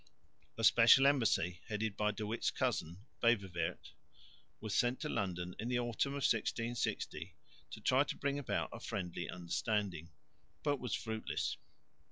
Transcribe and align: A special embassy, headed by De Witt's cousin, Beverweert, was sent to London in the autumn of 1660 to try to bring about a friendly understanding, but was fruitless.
A 0.57 0.63
special 0.63 1.05
embassy, 1.05 1.59
headed 1.67 1.95
by 1.95 2.09
De 2.09 2.25
Witt's 2.25 2.49
cousin, 2.49 3.05
Beverweert, 3.21 3.91
was 4.59 4.73
sent 4.73 4.99
to 5.01 5.09
London 5.09 5.55
in 5.59 5.67
the 5.67 5.77
autumn 5.77 6.13
of 6.13 6.23
1660 6.25 7.35
to 7.69 7.81
try 7.81 8.03
to 8.05 8.17
bring 8.17 8.39
about 8.39 8.69
a 8.73 8.79
friendly 8.79 9.29
understanding, 9.29 10.09
but 10.63 10.79
was 10.79 10.95
fruitless. 10.95 11.57